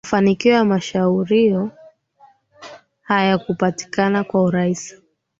[0.05, 1.71] Mafanikio ya mashauriano
[3.01, 4.95] hayakupatikana kwa urahisi